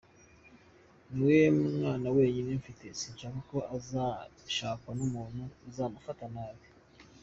[1.13, 1.37] Ni we
[1.79, 6.65] mwana wenyine mfite, sinshaka ko azashakwa n’umuntu uzamufata nabi.